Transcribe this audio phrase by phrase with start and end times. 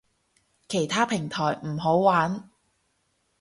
[0.67, 2.49] 其他平台唔好玩